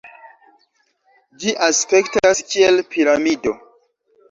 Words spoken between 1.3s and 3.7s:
Ĝi aspektas kiel piramido.